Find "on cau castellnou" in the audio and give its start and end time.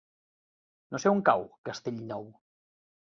1.13-2.27